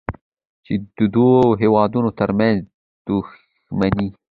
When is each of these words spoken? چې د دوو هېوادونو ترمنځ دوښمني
چې 0.65 0.73
د 0.97 0.99
دوو 1.13 1.35
هېوادونو 1.61 2.09
ترمنځ 2.19 2.59
دوښمني 3.07 4.09